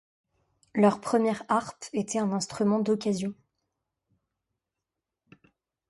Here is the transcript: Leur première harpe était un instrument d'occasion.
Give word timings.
Leur 0.73 0.99
première 0.99 1.43
harpe 1.47 1.85
était 1.93 2.17
un 2.17 2.31
instrument 2.31 2.79
d'occasion. 2.79 3.35